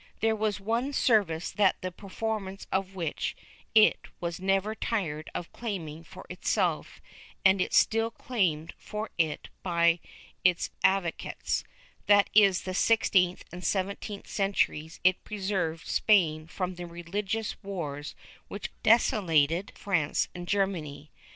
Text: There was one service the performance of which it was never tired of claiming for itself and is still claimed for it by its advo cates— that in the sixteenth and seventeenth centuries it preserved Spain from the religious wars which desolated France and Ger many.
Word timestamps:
There 0.19 0.35
was 0.35 0.59
one 0.59 0.93
service 0.93 1.51
the 1.51 1.93
performance 1.95 2.65
of 2.71 2.95
which 2.95 3.35
it 3.75 3.99
was 4.19 4.39
never 4.39 4.73
tired 4.73 5.29
of 5.35 5.51
claiming 5.53 6.03
for 6.03 6.25
itself 6.27 7.03
and 7.45 7.61
is 7.61 7.75
still 7.75 8.09
claimed 8.09 8.73
for 8.79 9.11
it 9.19 9.49
by 9.61 9.99
its 10.43 10.71
advo 10.83 11.15
cates— 11.15 11.63
that 12.07 12.31
in 12.33 12.51
the 12.65 12.73
sixteenth 12.73 13.43
and 13.51 13.63
seventeenth 13.63 14.25
centuries 14.27 14.99
it 15.03 15.23
preserved 15.23 15.85
Spain 15.85 16.47
from 16.47 16.73
the 16.73 16.87
religious 16.87 17.61
wars 17.61 18.15
which 18.47 18.71
desolated 18.81 19.71
France 19.75 20.29
and 20.33 20.47
Ger 20.47 20.65
many. 20.65 21.11